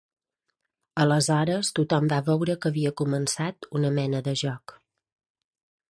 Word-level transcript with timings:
Aleshores 1.03 1.69
tothom 1.81 2.09
va 2.15 2.19
veure 2.31 2.57
que 2.63 2.71
havia 2.71 2.95
començat 3.03 3.69
una 3.81 3.95
mena 3.99 4.23
de 4.29 4.37
joc. 4.45 4.77